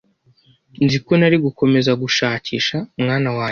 Nzi 0.83 0.97
ko 1.05 1.11
nari 1.19 1.37
gukomeza 1.45 1.91
gushakisha, 2.01 2.77
mwana 3.01 3.29
wanjye 3.37 3.49